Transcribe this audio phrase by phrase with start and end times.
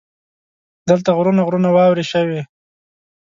[0.89, 2.41] دلته غرونه غرونه واورې شوي.